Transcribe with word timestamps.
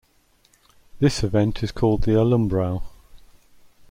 This 0.97 1.21
event 1.23 1.61
is 1.61 1.71
called 1.71 2.01
the 2.05 2.13
"alumbrao". 2.13 2.81